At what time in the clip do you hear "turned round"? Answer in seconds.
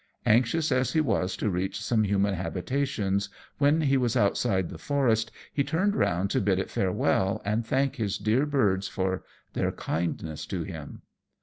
5.63-6.31